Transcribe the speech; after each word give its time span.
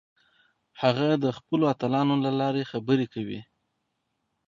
هغه 0.81 1.07
د 1.23 1.25
خپلو 1.37 1.63
اتلانو 1.73 2.15
له 2.25 2.31
لارې 2.39 2.69
خبرې 2.71 3.05
کوي. 3.13 3.41